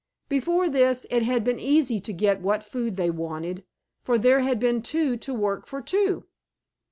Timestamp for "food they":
2.63-3.11